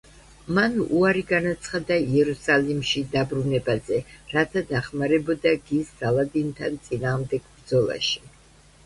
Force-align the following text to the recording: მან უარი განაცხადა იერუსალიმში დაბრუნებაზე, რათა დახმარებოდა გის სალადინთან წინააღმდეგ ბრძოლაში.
მან 0.57 0.77
უარი 0.99 1.19
განაცხადა 1.31 1.97
იერუსალიმში 2.13 3.03
დაბრუნებაზე, 3.15 3.99
რათა 4.37 4.63
დახმარებოდა 4.71 5.53
გის 5.69 5.93
სალადინთან 6.01 6.81
წინააღმდეგ 6.89 7.47
ბრძოლაში. 7.59 8.25